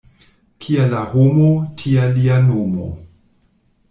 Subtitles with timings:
[0.63, 1.49] Kia la homo,
[1.81, 2.89] tia lia nomo.